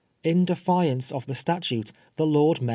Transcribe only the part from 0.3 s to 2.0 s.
defiance of the statute,